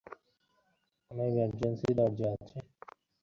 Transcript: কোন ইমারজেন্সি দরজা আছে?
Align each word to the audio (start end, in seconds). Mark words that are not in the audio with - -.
কোন 1.11 1.17
ইমারজেন্সি 1.27 1.89
দরজা 1.97 2.27
আছে? 2.35 2.57